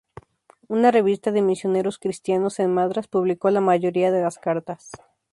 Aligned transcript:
Una 0.67 0.89
revista 0.89 1.31
de 1.31 1.43
misioneros 1.43 1.99
cristianos 1.99 2.57
en 2.57 2.73
Madrás 2.73 3.07
publicó 3.07 3.51
la 3.51 3.61
mayoría 3.61 4.11
de 4.11 4.23
las 4.23 4.39
cartas. 4.39 4.89